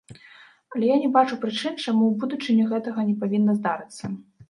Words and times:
Але 0.75 0.89
я 0.91 0.95
не 1.03 1.11
бачу 1.17 1.37
прычын, 1.45 1.73
чаму 1.85 2.03
ў 2.09 2.13
будучыні 2.25 2.69
гэтага 2.75 3.09
не 3.11 3.15
павінна 3.25 3.51
здарыцца. 3.63 4.17